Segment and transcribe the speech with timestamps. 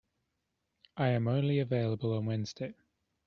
[0.97, 2.73] I am only available on Wednesday.